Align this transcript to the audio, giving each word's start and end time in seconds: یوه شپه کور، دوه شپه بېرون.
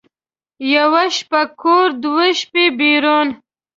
یوه 0.73 1.03
شپه 1.15 1.41
کور، 1.61 1.87
دوه 2.03 2.25
شپه 2.39 2.63
بېرون. 2.79 3.27